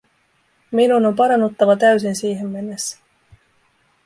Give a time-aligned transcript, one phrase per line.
[0.71, 2.97] Minun on parannuttava täysin siihen mennessä.